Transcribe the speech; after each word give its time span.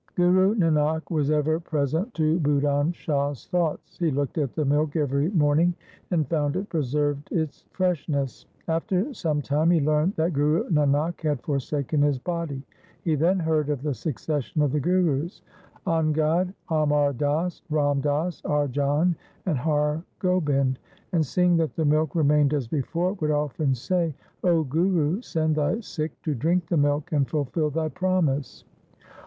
Guru 0.15 0.55
Nanak 0.55 1.11
was 1.11 1.29
ever 1.29 1.59
present 1.59 2.11
to 2.15 2.39
Budhan 2.39 2.91
Shah's 2.91 3.45
thoughts. 3.45 3.99
He 3.99 4.09
looked 4.09 4.39
at 4.39 4.55
the 4.55 4.65
milk 4.65 4.95
every 4.95 5.29
morning 5.29 5.75
and 6.09 6.27
found 6.27 6.55
it 6.55 6.69
preserved 6.69 7.31
its 7.31 7.65
freshness. 7.69 8.47
After 8.67 9.13
some 9.13 9.43
time 9.43 9.69
he 9.69 9.79
learned 9.79 10.15
that 10.15 10.33
Guru 10.33 10.67
Nanak 10.71 11.21
had 11.21 11.39
forsaken 11.43 12.01
his 12.01 12.17
body. 12.17 12.63
He 13.03 13.13
then 13.13 13.37
heard 13.37 13.69
of 13.69 13.83
the 13.83 13.93
succession 13.93 14.63
of 14.63 14.71
the 14.71 14.79
Gurus— 14.79 15.43
Angad, 15.85 16.51
Amar 16.69 17.13
Das, 17.13 17.61
Ram 17.69 18.01
Das, 18.01 18.41
Arjan, 18.41 19.13
and 19.45 19.57
Har 19.59 20.03
Gobind— 20.17 20.79
and 21.13 21.23
seeing 21.23 21.57
that 21.57 21.75
the 21.75 21.85
milk 21.85 22.15
remained 22.15 22.55
as 22.55 22.67
before, 22.67 23.13
would 23.13 23.29
often 23.29 23.75
say,' 23.75 24.15
O 24.43 24.63
Guru, 24.63 25.21
send 25.21 25.57
thy 25.57 25.79
Sikh 25.79 26.19
to 26.23 26.33
drink 26.33 26.65
the 26.69 26.75
milk 26.75 27.11
and 27.11 27.29
fulfil 27.29 27.69
thy 27.69 27.89
promise.' 27.89 28.63